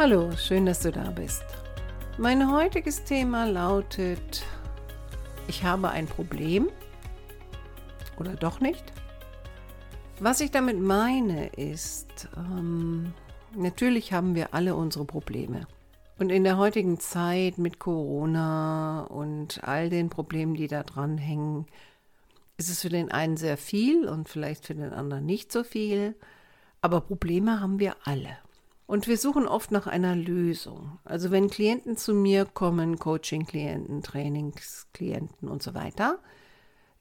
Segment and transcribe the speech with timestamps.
[0.00, 1.42] Hallo, schön, dass du da bist.
[2.18, 4.44] Mein heutiges Thema lautet,
[5.48, 6.68] ich habe ein Problem
[8.16, 8.92] oder doch nicht?
[10.20, 13.12] Was ich damit meine ist, ähm,
[13.56, 15.66] natürlich haben wir alle unsere Probleme.
[16.16, 21.66] Und in der heutigen Zeit mit Corona und all den Problemen, die da dran hängen,
[22.56, 26.14] ist es für den einen sehr viel und vielleicht für den anderen nicht so viel.
[26.82, 28.38] Aber Probleme haben wir alle.
[28.88, 30.98] Und wir suchen oft nach einer Lösung.
[31.04, 36.18] Also wenn Klienten zu mir kommen, Coaching-Klienten, Trainingsklienten und so weiter,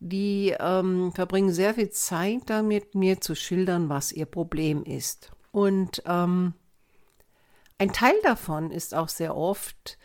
[0.01, 5.31] die ähm, verbringen sehr viel Zeit damit, mir zu schildern, was ihr Problem ist.
[5.53, 6.55] Und ähm,
[7.77, 9.97] ein Teil davon ist auch sehr oft,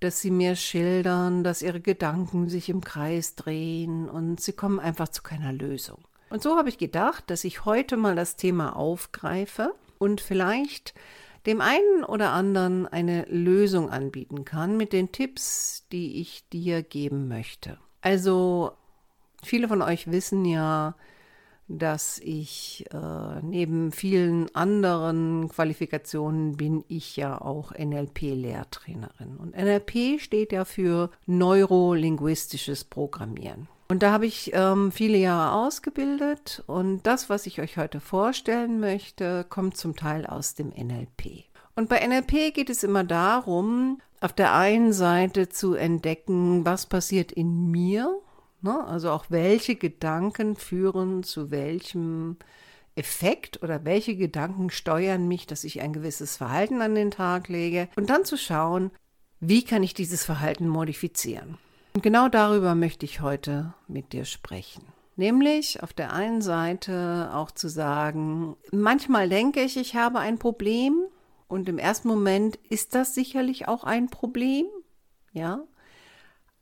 [0.00, 5.08] dass sie mir schildern, dass ihre Gedanken sich im Kreis drehen und sie kommen einfach
[5.08, 6.04] zu keiner Lösung.
[6.28, 10.94] Und so habe ich gedacht, dass ich heute mal das Thema aufgreife und vielleicht
[11.46, 17.28] dem einen oder anderen eine Lösung anbieten kann mit den Tipps, die ich dir geben
[17.28, 17.78] möchte.
[18.00, 18.72] Also
[19.44, 20.96] viele von euch wissen ja,
[21.68, 29.36] dass ich äh, neben vielen anderen Qualifikationen bin ich ja auch NLP-Lehrtrainerin.
[29.36, 33.68] Und NLP steht ja für neurolinguistisches Programmieren.
[33.92, 38.80] Und da habe ich ähm, viele Jahre ausgebildet und das, was ich euch heute vorstellen
[38.80, 41.44] möchte, kommt zum Teil aus dem NLP.
[41.76, 47.32] Und bei NLP geht es immer darum, auf der einen Seite zu entdecken, was passiert
[47.32, 48.18] in mir,
[48.62, 48.82] ne?
[48.86, 52.38] also auch welche Gedanken führen zu welchem
[52.94, 57.90] Effekt oder welche Gedanken steuern mich, dass ich ein gewisses Verhalten an den Tag lege
[57.96, 58.90] und dann zu schauen,
[59.38, 61.58] wie kann ich dieses Verhalten modifizieren.
[61.94, 64.82] Und genau darüber möchte ich heute mit dir sprechen.
[65.16, 70.96] Nämlich auf der einen Seite auch zu sagen, manchmal denke ich, ich habe ein Problem
[71.48, 74.64] und im ersten Moment ist das sicherlich auch ein Problem,
[75.32, 75.62] ja.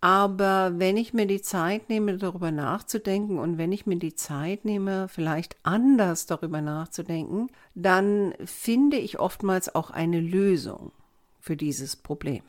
[0.00, 4.64] Aber wenn ich mir die Zeit nehme, darüber nachzudenken und wenn ich mir die Zeit
[4.64, 10.90] nehme, vielleicht anders darüber nachzudenken, dann finde ich oftmals auch eine Lösung
[11.38, 12.42] für dieses Problem.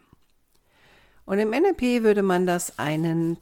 [1.32, 3.38] Und im NLP würde man das einen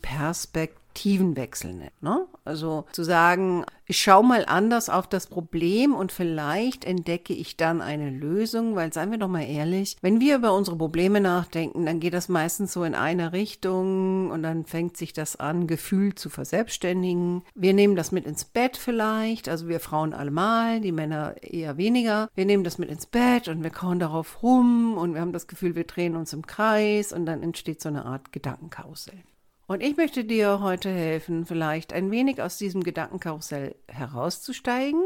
[0.99, 1.91] Perspektivenwechsel nennen.
[2.01, 2.25] Ne?
[2.45, 7.81] Also zu sagen, ich schaue mal anders auf das Problem und vielleicht entdecke ich dann
[7.81, 11.99] eine Lösung, weil seien wir doch mal ehrlich, wenn wir über unsere Probleme nachdenken, dann
[11.99, 16.29] geht das meistens so in eine Richtung und dann fängt sich das an, Gefühl zu
[16.29, 17.43] verselbstständigen.
[17.55, 22.29] Wir nehmen das mit ins Bett vielleicht, also wir Frauen allemal, die Männer eher weniger.
[22.35, 25.47] Wir nehmen das mit ins Bett und wir kauen darauf rum und wir haben das
[25.47, 29.23] Gefühl, wir drehen uns im Kreis und dann entsteht so eine Art Gedankenkarussell.
[29.69, 35.03] Und ich möchte dir heute helfen, vielleicht ein wenig aus diesem Gedankenkarussell herauszusteigen,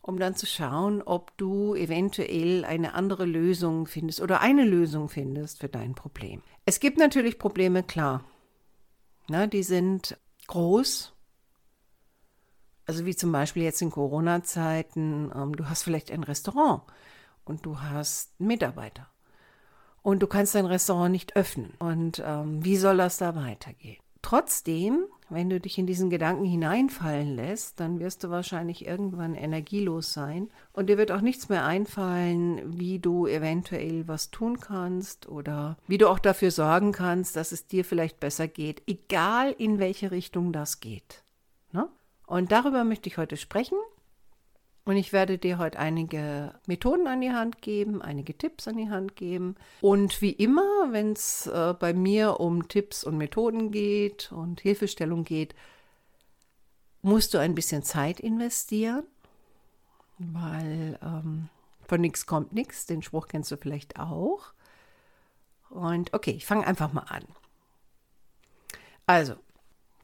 [0.00, 5.60] um dann zu schauen, ob du eventuell eine andere Lösung findest oder eine Lösung findest
[5.60, 6.40] für dein Problem.
[6.64, 8.24] Es gibt natürlich Probleme, klar.
[9.28, 10.16] Na, die sind
[10.46, 11.12] groß.
[12.86, 16.84] Also wie zum Beispiel jetzt in Corona-Zeiten, ähm, du hast vielleicht ein Restaurant
[17.44, 19.10] und du hast Mitarbeiter
[20.04, 21.72] und du kannst dein Restaurant nicht öffnen.
[21.80, 23.96] Und ähm, wie soll das da weitergehen?
[24.20, 30.12] Trotzdem, wenn du dich in diesen Gedanken hineinfallen lässt, dann wirst du wahrscheinlich irgendwann energielos
[30.12, 35.78] sein und dir wird auch nichts mehr einfallen, wie du eventuell was tun kannst oder
[35.88, 40.10] wie du auch dafür sorgen kannst, dass es dir vielleicht besser geht, egal in welche
[40.10, 41.24] Richtung das geht.
[41.72, 41.88] Ne?
[42.26, 43.78] Und darüber möchte ich heute sprechen
[44.84, 48.90] und ich werde dir heute einige Methoden an die Hand geben, einige Tipps an die
[48.90, 49.56] Hand geben.
[49.80, 55.24] Und wie immer, wenn es äh, bei mir um Tipps und Methoden geht und Hilfestellung
[55.24, 55.54] geht,
[57.00, 59.04] musst du ein bisschen Zeit investieren,
[60.18, 61.48] weil ähm,
[61.88, 62.84] von nichts kommt nichts.
[62.84, 64.52] Den Spruch kennst du vielleicht auch.
[65.70, 67.24] Und okay, ich fange einfach mal an.
[69.06, 69.34] Also,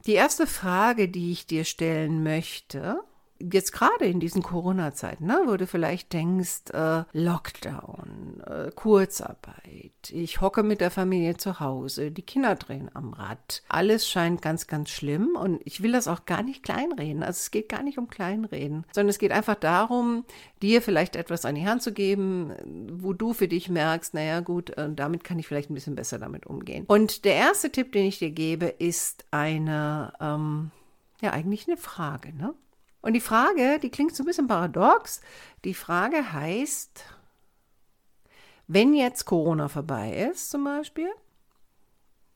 [0.07, 3.03] die erste Frage, die ich dir stellen möchte,
[3.51, 10.41] jetzt gerade in diesen Corona-Zeiten, ne, wo du vielleicht denkst, äh, Lockdown, äh, Kurzarbeit, ich
[10.41, 14.89] hocke mit der Familie zu Hause, die Kinder drehen am Rad, alles scheint ganz, ganz
[14.89, 17.23] schlimm und ich will das auch gar nicht kleinreden.
[17.23, 20.25] Also es geht gar nicht um Kleinreden, sondern es geht einfach darum,
[20.61, 22.53] dir vielleicht etwas an die Hand zu geben,
[22.91, 26.19] wo du für dich merkst, naja gut, äh, damit kann ich vielleicht ein bisschen besser
[26.19, 26.85] damit umgehen.
[26.87, 30.71] Und der erste Tipp, den ich dir gebe, ist eine, ähm,
[31.21, 32.53] ja eigentlich eine Frage, ne?
[33.01, 35.21] Und die Frage, die klingt so ein bisschen paradox.
[35.65, 37.03] Die Frage heißt,
[38.67, 41.09] wenn jetzt Corona vorbei ist zum Beispiel,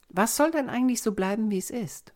[0.10, 2.14] was soll denn eigentlich so bleiben, wie es ist?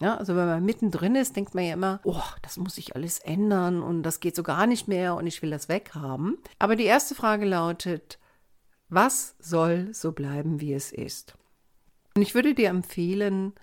[0.00, 3.20] Ja, also wenn man mittendrin ist, denkt man ja immer, oh, das muss sich alles
[3.20, 6.38] ändern und das geht so gar nicht mehr und ich will das weghaben.
[6.58, 8.18] Aber die erste Frage lautet,
[8.88, 11.36] was soll so bleiben, wie es ist?
[12.16, 13.54] Und ich würde dir empfehlen,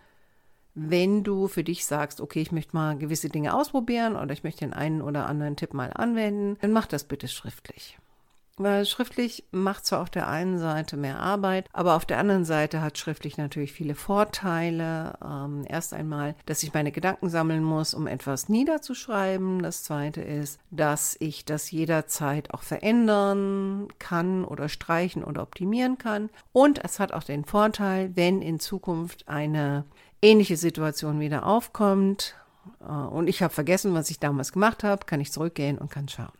[0.74, 4.66] wenn du für dich sagst, okay, ich möchte mal gewisse Dinge ausprobieren oder ich möchte
[4.66, 7.98] den einen oder anderen Tipp mal anwenden, dann mach das bitte schriftlich.
[8.58, 12.82] Weil schriftlich macht zwar auf der einen Seite mehr Arbeit, aber auf der anderen Seite
[12.82, 15.18] hat schriftlich natürlich viele Vorteile.
[15.24, 19.64] Ähm, erst einmal, dass ich meine Gedanken sammeln muss, um etwas niederzuschreiben.
[19.64, 26.30] Das zweite ist, dass ich das jederzeit auch verändern kann oder streichen oder optimieren kann.
[26.52, 29.86] Und es hat auch den Vorteil, wenn in Zukunft eine
[30.22, 32.36] ähnliche Situation wieder aufkommt
[32.82, 36.08] äh, und ich habe vergessen, was ich damals gemacht habe, kann ich zurückgehen und kann
[36.08, 36.32] schauen.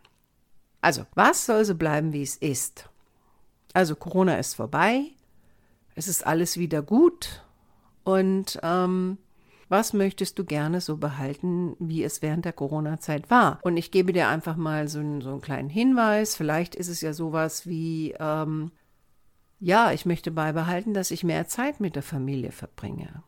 [0.80, 2.88] Also, was soll so bleiben, wie es ist?
[3.72, 5.04] Also, Corona ist vorbei,
[5.94, 7.42] es ist alles wieder gut
[8.04, 9.18] und ähm,
[9.68, 13.58] was möchtest du gerne so behalten, wie es während der Corona-Zeit war?
[13.62, 16.36] Und ich gebe dir einfach mal so einen, so einen kleinen Hinweis.
[16.36, 18.70] Vielleicht ist es ja sowas wie, ähm,
[19.60, 23.22] ja, ich möchte beibehalten, dass ich mehr Zeit mit der Familie verbringe.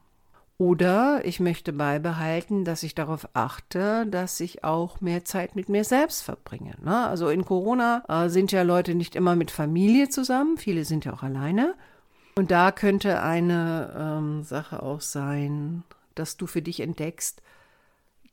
[0.57, 5.83] Oder ich möchte beibehalten, dass ich darauf achte, dass ich auch mehr Zeit mit mir
[5.83, 6.77] selbst verbringe.
[6.83, 7.07] Ne?
[7.07, 11.13] Also in Corona äh, sind ja Leute nicht immer mit Familie zusammen, viele sind ja
[11.13, 11.75] auch alleine.
[12.37, 15.83] Und da könnte eine ähm, Sache auch sein,
[16.15, 17.43] dass du für dich entdeckst,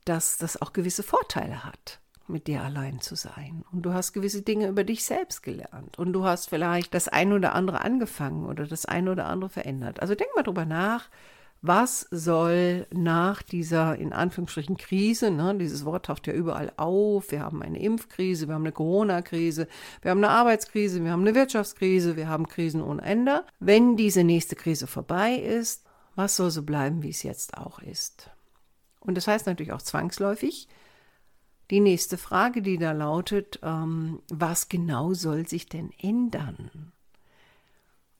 [0.04, 3.64] dass das auch gewisse Vorteile hat, mit dir allein zu sein.
[3.72, 5.98] Und du hast gewisse Dinge über dich selbst gelernt.
[5.98, 10.00] Und du hast vielleicht das eine oder andere angefangen oder das eine oder andere verändert.
[10.00, 11.08] Also denk mal drüber nach,
[11.62, 17.40] was soll nach dieser in Anführungsstrichen Krise, ne, dieses Wort taucht ja überall auf, wir
[17.40, 19.68] haben eine Impfkrise, wir haben eine Corona-Krise,
[20.02, 23.44] wir haben eine Arbeitskrise, wir haben eine Wirtschaftskrise, wir haben Krisen ohne Ende.
[23.60, 25.84] Wenn diese nächste Krise vorbei ist,
[26.16, 28.28] was soll so bleiben, wie es jetzt auch ist?
[28.98, 30.68] Und das heißt natürlich auch zwangsläufig,
[31.70, 36.92] die nächste Frage, die da lautet, ähm, was genau soll sich denn ändern?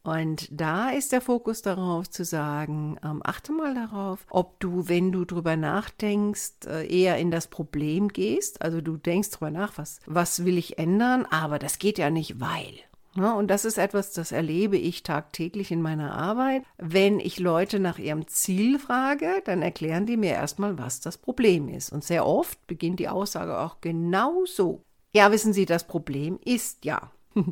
[0.03, 5.13] Und da ist der Fokus darauf zu sagen, ähm, achte mal darauf, ob du, wenn
[5.13, 8.63] du drüber nachdenkst, äh, eher in das Problem gehst.
[8.63, 12.41] Also du denkst drüber nach, was, was will ich ändern, aber das geht ja nicht,
[12.41, 12.75] weil.
[13.15, 16.65] Ja, und das ist etwas, das erlebe ich tagtäglich in meiner Arbeit.
[16.79, 21.69] Wenn ich Leute nach ihrem Ziel frage, dann erklären die mir erstmal, was das Problem
[21.69, 21.93] ist.
[21.93, 24.83] Und sehr oft beginnt die Aussage auch genau so.
[25.15, 27.13] Ja, wissen Sie, das Problem ist ja.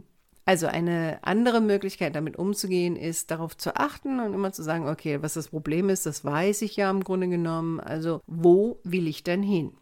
[0.45, 5.23] Also eine andere Möglichkeit, damit umzugehen, ist darauf zu achten und immer zu sagen, okay,
[5.23, 7.79] was das Problem ist, das weiß ich ja im Grunde genommen.
[7.79, 9.73] Also wo will ich denn hin?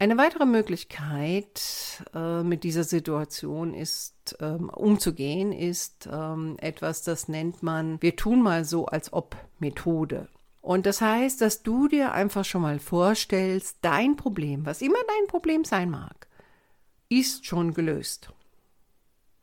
[0.00, 7.64] Eine weitere Möglichkeit äh, mit dieser Situation ist, ähm, umzugehen, ist ähm, etwas, das nennt
[7.64, 10.28] man, wir tun mal so, als ob Methode.
[10.60, 15.26] Und das heißt, dass du dir einfach schon mal vorstellst, dein Problem, was immer dein
[15.26, 16.28] Problem sein mag,
[17.08, 18.32] ist schon gelöst.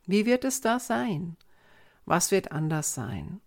[0.06, 1.36] Wie wird es da sein?
[2.06, 3.42] Was wird anders sein?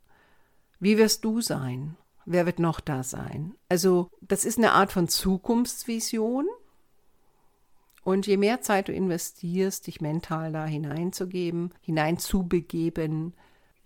[0.80, 1.96] Wie wirst du sein?
[2.24, 3.54] Wer wird noch da sein?
[3.68, 6.46] Also, das ist eine Art von Zukunftsvision.
[8.04, 13.34] Und je mehr Zeit du investierst, dich mental da hineinzugeben, hineinzubegeben,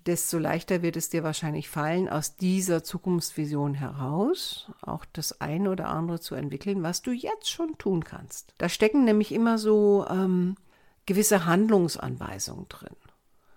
[0.07, 5.89] desto leichter wird es dir wahrscheinlich fallen, aus dieser Zukunftsvision heraus auch das eine oder
[5.89, 8.55] andere zu entwickeln, was du jetzt schon tun kannst.
[8.59, 10.57] Da stecken nämlich immer so ähm,
[11.07, 12.97] gewisse Handlungsanweisungen drin.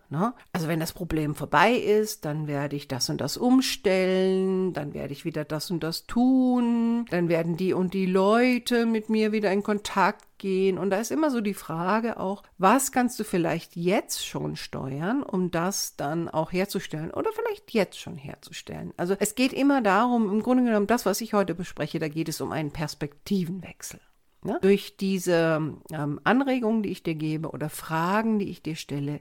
[0.09, 0.33] Ne?
[0.53, 5.13] Also wenn das Problem vorbei ist, dann werde ich das und das umstellen, dann werde
[5.13, 9.51] ich wieder das und das tun, dann werden die und die Leute mit mir wieder
[9.51, 10.77] in Kontakt gehen.
[10.77, 15.23] Und da ist immer so die Frage auch, was kannst du vielleicht jetzt schon steuern,
[15.23, 18.93] um das dann auch herzustellen oder vielleicht jetzt schon herzustellen.
[18.97, 22.29] Also es geht immer darum, im Grunde genommen das, was ich heute bespreche, da geht
[22.29, 23.99] es um einen Perspektivenwechsel.
[24.45, 24.59] Ne?
[24.61, 29.19] Durch diese ähm, Anregungen, die ich dir gebe oder Fragen, die ich dir stelle,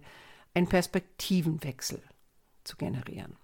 [0.53, 2.03] einen Perspektivenwechsel
[2.63, 3.37] zu generieren.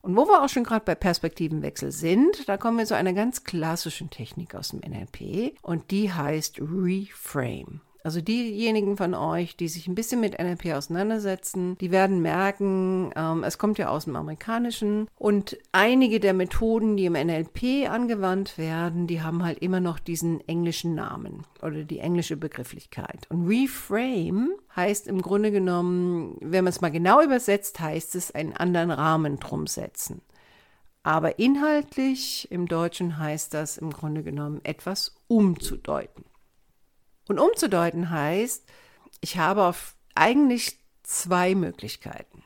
[0.00, 3.44] Und wo wir auch schon gerade bei Perspektivenwechsel sind, da kommen wir zu einer ganz
[3.44, 7.80] klassischen Technik aus dem NLP und die heißt Reframe.
[8.04, 13.42] Also diejenigen von euch, die sich ein bisschen mit NLP auseinandersetzen, die werden merken, ähm,
[13.44, 19.06] es kommt ja aus dem Amerikanischen und einige der Methoden, die im NLP angewandt werden,
[19.06, 23.26] die haben halt immer noch diesen englischen Namen oder die englische Begrifflichkeit.
[23.30, 28.52] Und Reframe heißt im Grunde genommen, wenn man es mal genau übersetzt, heißt es einen
[28.52, 30.20] anderen Rahmen drum setzen.
[31.04, 36.26] Aber inhaltlich im Deutschen heißt das im Grunde genommen etwas umzudeuten.
[37.28, 38.64] Und umzudeuten heißt,
[39.20, 39.74] ich habe
[40.14, 42.42] eigentlich zwei Möglichkeiten.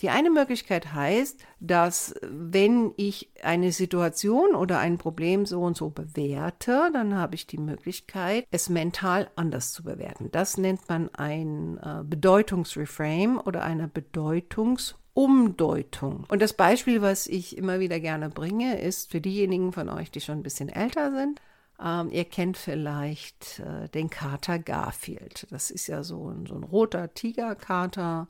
[0.00, 5.90] Die eine Möglichkeit heißt, dass wenn ich eine Situation oder ein Problem so und so
[5.90, 10.30] bewerte, dann habe ich die Möglichkeit, es mental anders zu bewerten.
[10.32, 16.24] Das nennt man ein äh, Bedeutungsreframe oder eine Bedeutungsumdeutung.
[16.28, 20.22] Und das Beispiel, was ich immer wieder gerne bringe, ist für diejenigen von euch, die
[20.22, 21.42] schon ein bisschen älter sind.
[21.82, 25.46] Ähm, ihr kennt vielleicht äh, den Kater Garfield.
[25.50, 28.28] Das ist ja so ein, so ein roter Tigerkater.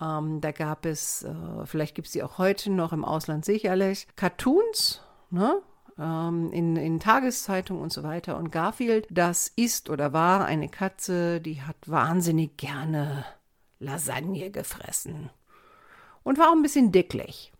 [0.00, 4.06] Ähm, da gab es, äh, vielleicht gibt es die auch heute noch im Ausland sicherlich,
[4.16, 5.60] Cartoons, ne?
[5.98, 8.38] Ähm, in, in Tageszeitungen und so weiter.
[8.38, 13.26] Und Garfield, das ist oder war eine Katze, die hat wahnsinnig gerne
[13.78, 15.28] Lasagne gefressen
[16.22, 17.52] und war auch ein bisschen dicklich.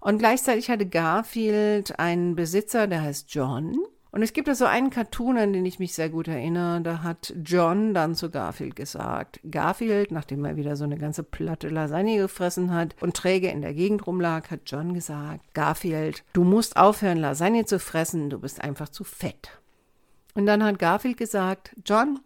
[0.00, 3.78] Und gleichzeitig hatte Garfield einen Besitzer, der heißt John.
[4.14, 6.80] Und es gibt da so einen Cartoon, an den ich mich sehr gut erinnere.
[6.82, 9.40] Da hat John dann zu Garfield gesagt.
[9.50, 13.74] Garfield, nachdem er wieder so eine ganze Platte Lasagne gefressen hat und träge in der
[13.74, 18.88] Gegend rumlag, hat John gesagt, Garfield, du musst aufhören, Lasagne zu fressen, du bist einfach
[18.88, 19.50] zu fett.
[20.34, 22.20] Und dann hat Garfield gesagt, John,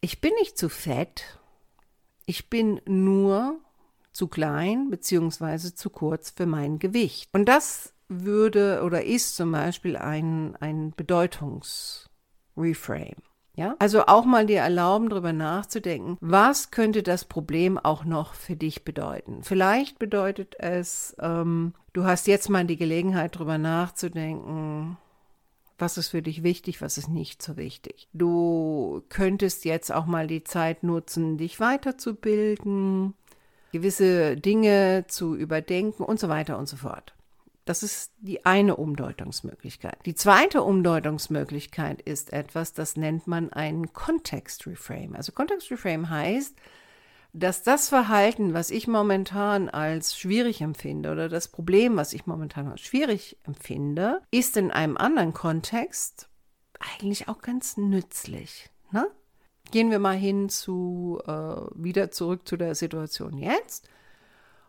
[0.00, 1.38] ich bin nicht zu fett,
[2.24, 3.60] ich bin nur
[4.12, 5.74] zu klein bzw.
[5.74, 7.28] zu kurz für mein Gewicht.
[7.34, 13.22] Und das würde oder ist zum Beispiel ein, ein Bedeutungsreframe.
[13.54, 13.76] Ja?
[13.78, 18.84] Also auch mal dir erlauben, darüber nachzudenken, was könnte das Problem auch noch für dich
[18.84, 19.42] bedeuten.
[19.42, 24.96] Vielleicht bedeutet es, ähm, du hast jetzt mal die Gelegenheit, darüber nachzudenken,
[25.78, 28.08] was ist für dich wichtig, was ist nicht so wichtig.
[28.12, 33.14] Du könntest jetzt auch mal die Zeit nutzen, dich weiterzubilden,
[33.72, 37.14] gewisse Dinge zu überdenken und so weiter und so fort.
[37.64, 39.98] Das ist die eine Umdeutungsmöglichkeit.
[40.04, 45.14] Die zweite Umdeutungsmöglichkeit ist etwas, das nennt man ein Context Reframe.
[45.14, 46.56] Also Context Reframe heißt,
[47.32, 52.68] dass das Verhalten, was ich momentan als schwierig empfinde oder das Problem, was ich momentan
[52.68, 56.28] als schwierig empfinde, ist in einem anderen Kontext
[56.78, 58.70] eigentlich auch ganz nützlich.
[58.90, 59.08] Ne?
[59.70, 61.30] Gehen wir mal hin zu, äh,
[61.74, 63.88] wieder zurück zu der Situation jetzt.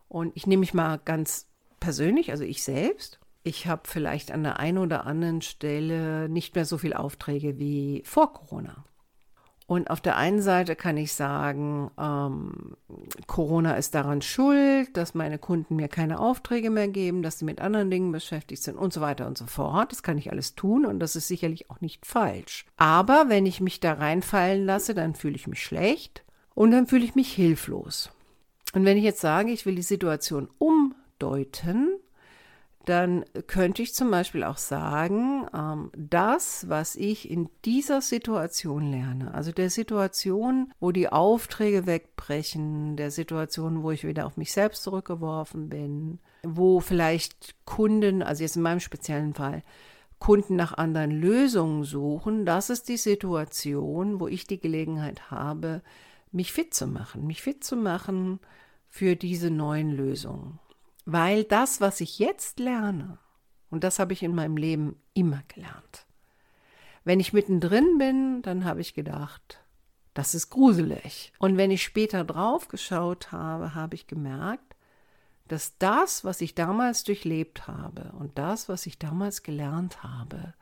[0.07, 1.47] Und ich nehme mich mal ganz
[1.83, 6.63] persönlich, also ich selbst, ich habe vielleicht an der einen oder anderen Stelle nicht mehr
[6.63, 8.85] so viele Aufträge wie vor Corona.
[9.67, 12.77] Und auf der einen Seite kann ich sagen, ähm,
[13.27, 17.59] Corona ist daran schuld, dass meine Kunden mir keine Aufträge mehr geben, dass sie mit
[17.59, 19.91] anderen Dingen beschäftigt sind und so weiter und so fort.
[19.91, 22.65] Das kann ich alles tun und das ist sicherlich auch nicht falsch.
[22.77, 26.23] Aber wenn ich mich da reinfallen lasse, dann fühle ich mich schlecht
[26.55, 28.09] und dann fühle ich mich hilflos.
[28.73, 31.99] Und wenn ich jetzt sage, ich will die Situation um deuten,
[32.85, 39.33] dann könnte ich zum Beispiel auch sagen, ähm, das, was ich in dieser Situation lerne,
[39.33, 44.83] also der Situation, wo die Aufträge wegbrechen, der Situation, wo ich wieder auf mich selbst
[44.83, 49.63] zurückgeworfen bin, wo vielleicht Kunden, also jetzt in meinem speziellen Fall,
[50.19, 55.81] Kunden nach anderen Lösungen suchen, das ist die Situation, wo ich die Gelegenheit habe,
[56.31, 58.39] mich fit zu machen, mich fit zu machen
[58.89, 60.59] für diese neuen Lösungen.
[61.05, 63.17] Weil das, was ich jetzt lerne,
[63.69, 66.05] und das habe ich in meinem Leben immer gelernt.
[67.03, 69.59] Wenn ich mittendrin bin, dann habe ich gedacht,
[70.13, 71.33] das ist gruselig.
[71.39, 74.75] Und wenn ich später drauf geschaut habe, habe ich gemerkt,
[75.47, 80.53] dass das, was ich damals durchlebt habe und das, was ich damals gelernt habe,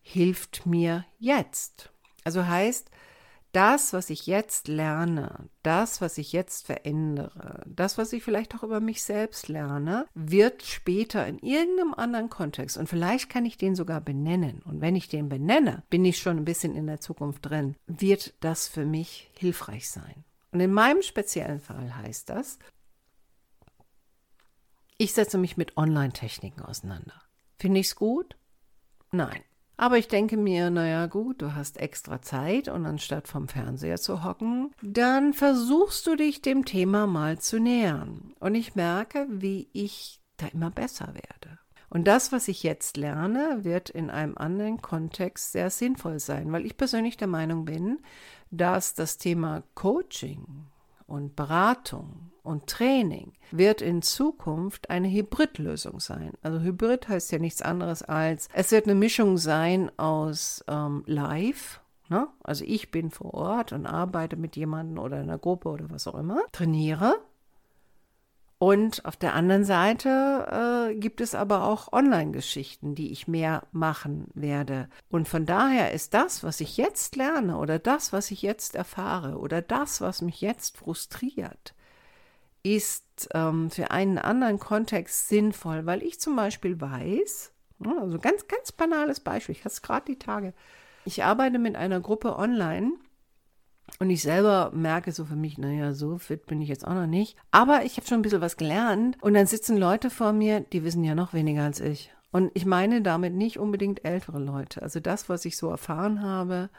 [0.00, 1.90] hilft mir jetzt.
[2.24, 2.90] Also heißt,
[3.52, 8.62] das, was ich jetzt lerne, das, was ich jetzt verändere, das, was ich vielleicht auch
[8.62, 13.74] über mich selbst lerne, wird später in irgendeinem anderen Kontext und vielleicht kann ich den
[13.74, 14.62] sogar benennen.
[14.62, 18.34] Und wenn ich den benenne, bin ich schon ein bisschen in der Zukunft drin, wird
[18.40, 20.24] das für mich hilfreich sein.
[20.50, 22.58] Und in meinem speziellen Fall heißt das,
[24.98, 27.22] ich setze mich mit Online-Techniken auseinander.
[27.58, 28.36] Finde ich es gut?
[29.10, 29.42] Nein.
[29.82, 34.22] Aber ich denke mir, naja gut, du hast extra Zeit und anstatt vom Fernseher zu
[34.22, 38.32] hocken, dann versuchst du dich dem Thema mal zu nähern.
[38.38, 41.58] Und ich merke, wie ich da immer besser werde.
[41.90, 46.64] Und das, was ich jetzt lerne, wird in einem anderen Kontext sehr sinnvoll sein, weil
[46.64, 47.98] ich persönlich der Meinung bin,
[48.52, 50.68] dass das Thema Coaching
[51.12, 56.32] und Beratung und Training wird in Zukunft eine Hybridlösung sein.
[56.40, 61.82] Also Hybrid heißt ja nichts anderes als, es wird eine Mischung sein aus ähm, Live,
[62.08, 62.28] ne?
[62.42, 66.14] also ich bin vor Ort und arbeite mit jemandem oder einer Gruppe oder was auch
[66.14, 67.16] immer, trainiere
[68.62, 74.28] und auf der anderen Seite äh, gibt es aber auch Online-Geschichten, die ich mehr machen
[74.34, 74.88] werde.
[75.10, 79.38] Und von daher ist das, was ich jetzt lerne oder das, was ich jetzt erfahre
[79.38, 81.74] oder das, was mich jetzt frustriert,
[82.62, 87.50] ist ähm, für einen anderen Kontext sinnvoll, weil ich zum Beispiel weiß,
[87.80, 90.54] ne, also ganz, ganz banales Beispiel, ich hatte es gerade die Tage,
[91.04, 92.92] ich arbeite mit einer Gruppe online
[93.98, 97.06] und ich selber merke so für mich, naja, so fit bin ich jetzt auch noch
[97.06, 97.36] nicht.
[97.50, 99.16] Aber ich habe schon ein bisschen was gelernt.
[99.20, 102.12] Und dann sitzen Leute vor mir, die wissen ja noch weniger als ich.
[102.32, 104.82] Und ich meine damit nicht unbedingt ältere Leute.
[104.82, 106.70] Also das, was ich so erfahren habe,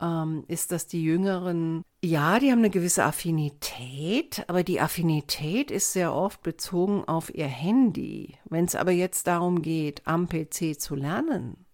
[0.00, 5.92] ähm, ist, dass die Jüngeren, ja, die haben eine gewisse Affinität, aber die Affinität ist
[5.92, 8.36] sehr oft bezogen auf ihr Handy.
[8.44, 11.65] Wenn es aber jetzt darum geht, am PC zu lernen,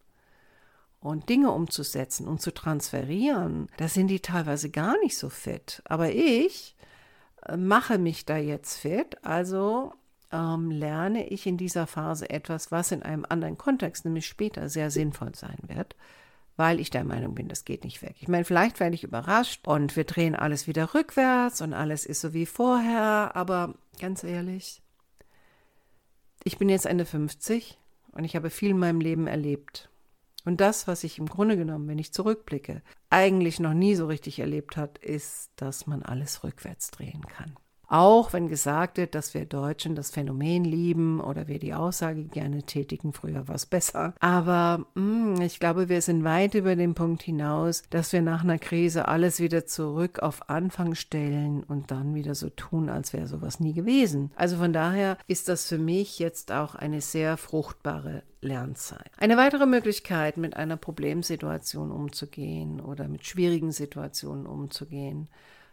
[1.03, 5.83] und Dinge umzusetzen und zu transferieren, da sind die teilweise gar nicht so fit.
[5.85, 6.77] Aber ich
[7.47, 9.93] äh, mache mich da jetzt fit, also
[10.31, 14.91] ähm, lerne ich in dieser Phase etwas, was in einem anderen Kontext, nämlich später, sehr
[14.91, 15.97] sinnvoll sein wird,
[16.57, 18.17] weil ich der Meinung bin, das geht nicht weg.
[18.21, 22.21] Ich meine, vielleicht werde ich überrascht und wir drehen alles wieder rückwärts und alles ist
[22.21, 24.83] so wie vorher, aber ganz ehrlich,
[26.45, 27.79] ich bin jetzt Ende 50
[28.13, 29.89] und ich habe viel in meinem Leben erlebt.
[30.45, 34.39] Und das, was ich im Grunde genommen, wenn ich zurückblicke, eigentlich noch nie so richtig
[34.39, 37.57] erlebt hat, ist, dass man alles rückwärts drehen kann.
[37.93, 42.63] Auch wenn gesagt wird, dass wir Deutschen das Phänomen lieben oder wir die Aussage gerne
[42.63, 44.15] tätigen, früher war es besser.
[44.19, 48.45] Aber mh, hm, ich glaube, wir sind weit über den Punkt hinaus, dass wir nach
[48.45, 53.27] einer Krise alles wieder zurück auf Anfang stellen und dann wieder so tun, als wäre
[53.27, 54.31] sowas nie gewesen.
[54.37, 59.11] Also von daher ist das für mich jetzt auch eine sehr fruchtbare Lernzeit.
[59.19, 65.29] Eine weitere Möglichkeit, mit einer Problemsituation umzugehen oder mit schwierigen Situationen umzugehen,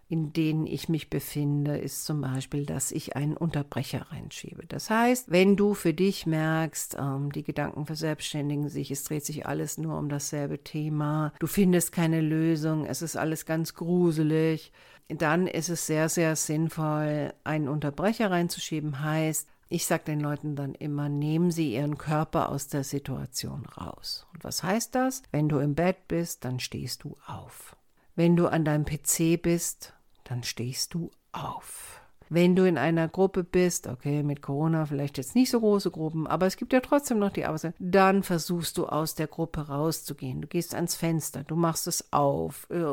[0.09, 4.65] in denen ich mich befinde, ist zum Beispiel, dass ich einen Unterbrecher reinschiebe.
[4.67, 9.45] Das heißt, wenn du für dich merkst, ähm, die Gedanken verselbstständigen sich, es dreht sich
[9.45, 14.73] alles nur um dasselbe Thema, du findest keine Lösung, es ist alles ganz gruselig,
[15.09, 19.03] dann ist es sehr, sehr sinnvoll, einen Unterbrecher reinzuschieben.
[19.03, 24.25] Heißt, ich sage den Leuten dann immer, nehmen Sie Ihren Körper aus der Situation raus.
[24.33, 25.21] Und was heißt das?
[25.31, 27.75] Wenn du im Bett bist, dann stehst du auf.
[28.15, 29.93] Wenn du an deinem PC bist,
[30.29, 32.01] dann stehst du auf.
[32.31, 36.27] Wenn du in einer Gruppe bist, okay, mit Corona vielleicht jetzt nicht so große Gruppen,
[36.27, 40.39] aber es gibt ja trotzdem noch die Auswahl, dann versuchst du aus der Gruppe rauszugehen.
[40.39, 42.83] Du gehst ans Fenster, du machst es auf, äh,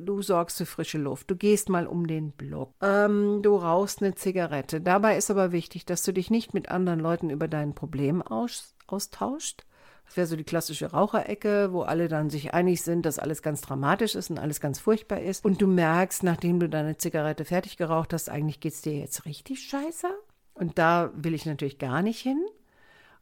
[0.00, 4.16] du sorgst für frische Luft, du gehst mal um den Block, ähm, du rauchst eine
[4.16, 4.80] Zigarette.
[4.80, 8.74] Dabei ist aber wichtig, dass du dich nicht mit anderen Leuten über dein Problem aus
[8.88, 9.64] austauscht,
[10.10, 13.60] das wäre so die klassische Raucherecke, wo alle dann sich einig sind, dass alles ganz
[13.60, 15.44] dramatisch ist und alles ganz furchtbar ist.
[15.44, 19.24] Und du merkst, nachdem du deine Zigarette fertig geraucht hast, eigentlich geht es dir jetzt
[19.24, 20.08] richtig scheiße.
[20.54, 22.44] Und da will ich natürlich gar nicht hin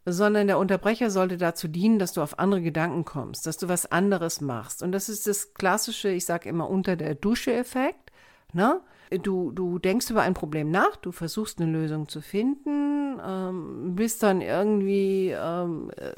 [0.06, 3.92] sondern der Unterbrecher sollte dazu dienen, dass du auf andere Gedanken kommst, dass du was
[3.92, 4.82] anderes machst.
[4.82, 8.10] Und das ist das klassische, ich sage immer unter der Dusche-Effekt.
[8.54, 8.80] Ne?
[9.22, 14.22] Du, du denkst über ein Problem nach, du versuchst eine Lösung zu finden, ähm, bist
[14.22, 16.12] dann irgendwie ähm, äh,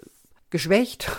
[0.51, 1.11] geschwächt,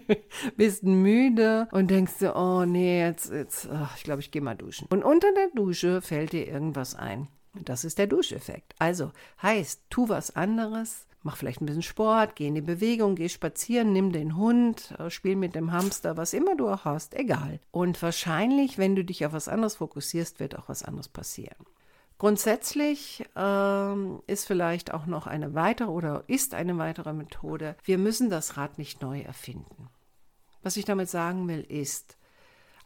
[0.56, 4.56] bist müde und denkst dir, oh nee, jetzt, jetzt ach, ich glaube, ich gehe mal
[4.56, 4.86] duschen.
[4.90, 7.28] Und unter der Dusche fällt dir irgendwas ein.
[7.54, 8.74] Das ist der Duscheffekt.
[8.78, 9.12] Also
[9.42, 13.92] heißt, tu was anderes, mach vielleicht ein bisschen Sport, geh in die Bewegung, geh spazieren,
[13.92, 17.60] nimm den Hund, äh, spiel mit dem Hamster, was immer du auch hast, egal.
[17.70, 21.56] Und wahrscheinlich, wenn du dich auf was anderes fokussierst, wird auch was anderes passieren.
[22.18, 28.28] Grundsätzlich ähm, ist vielleicht auch noch eine weitere oder ist eine weitere Methode, wir müssen
[28.28, 29.88] das Rad nicht neu erfinden.
[30.62, 32.18] Was ich damit sagen will, ist,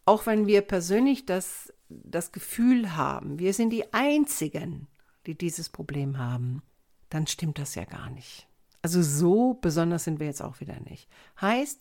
[0.05, 4.87] auch wenn wir persönlich das, das Gefühl haben, wir sind die Einzigen,
[5.27, 6.63] die dieses Problem haben,
[7.09, 8.47] dann stimmt das ja gar nicht.
[8.83, 11.09] Also so besonders sind wir jetzt auch wieder nicht.
[11.41, 11.81] Heißt,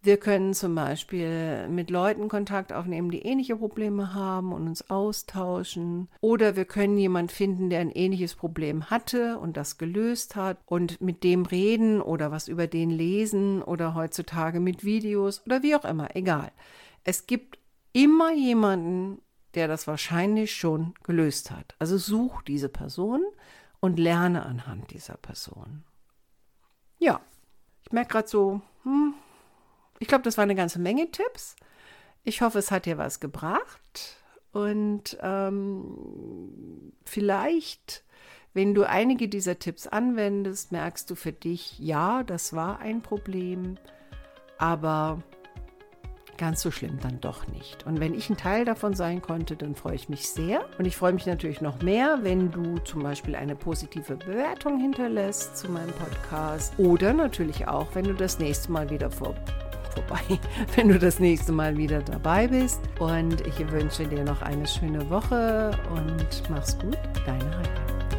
[0.00, 6.08] wir können zum Beispiel mit Leuten Kontakt aufnehmen, die ähnliche Probleme haben und uns austauschen.
[6.20, 11.00] Oder wir können jemanden finden, der ein ähnliches Problem hatte und das gelöst hat und
[11.00, 15.84] mit dem reden oder was über den lesen oder heutzutage mit Videos oder wie auch
[15.84, 16.52] immer, egal.
[17.02, 17.58] Es gibt
[17.92, 19.20] immer jemanden,
[19.54, 21.74] der das wahrscheinlich schon gelöst hat.
[21.78, 23.24] Also such diese Person
[23.80, 25.82] und lerne anhand dieser Person.
[26.98, 27.20] Ja,
[27.84, 29.14] ich merke gerade so, hm,
[29.98, 31.56] ich glaube, das war eine ganze Menge Tipps.
[32.24, 34.16] Ich hoffe, es hat dir was gebracht.
[34.52, 38.04] Und ähm, vielleicht,
[38.54, 43.76] wenn du einige dieser Tipps anwendest, merkst du für dich, ja, das war ein Problem,
[44.56, 45.22] aber
[46.38, 47.84] ganz so schlimm dann doch nicht.
[47.84, 50.64] Und wenn ich ein Teil davon sein konnte, dann freue ich mich sehr.
[50.78, 55.56] Und ich freue mich natürlich noch mehr, wenn du zum Beispiel eine positive Bewertung hinterlässt
[55.56, 56.78] zu meinem Podcast.
[56.78, 59.34] Oder natürlich auch, wenn du das nächste Mal wieder vor
[59.88, 60.20] vorbei,
[60.76, 62.80] wenn du das nächste Mal wieder dabei bist.
[62.98, 68.17] Und ich wünsche dir noch eine schöne Woche und mach's gut, deine Heike.